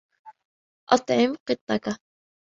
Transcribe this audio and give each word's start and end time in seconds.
أَطْعِمْ 0.91 1.35
قِطَّكَ. 1.49 1.97